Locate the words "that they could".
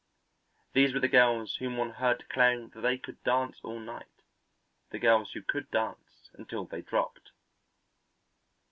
2.69-3.23